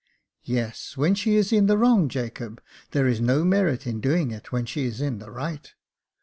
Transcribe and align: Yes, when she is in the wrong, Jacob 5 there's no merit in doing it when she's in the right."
Yes, 0.47 0.97
when 0.97 1.13
she 1.13 1.35
is 1.35 1.53
in 1.53 1.67
the 1.67 1.77
wrong, 1.77 2.09
Jacob 2.09 2.59
5 2.85 2.89
there's 2.89 3.21
no 3.21 3.45
merit 3.45 3.85
in 3.85 4.01
doing 4.01 4.31
it 4.31 4.51
when 4.51 4.65
she's 4.65 4.99
in 4.99 5.19
the 5.19 5.29
right." 5.29 5.71